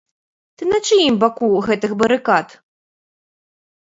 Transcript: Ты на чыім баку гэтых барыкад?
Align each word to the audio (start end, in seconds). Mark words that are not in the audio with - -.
Ты 0.59 0.63
на 0.69 0.77
чыім 0.87 1.19
баку 1.23 1.49
гэтых 1.67 1.91
барыкад? 1.99 2.57